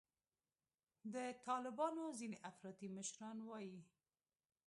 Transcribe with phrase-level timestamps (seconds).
[1.13, 1.15] د
[1.47, 3.79] طالبانو ځیني افراطي مشران وایي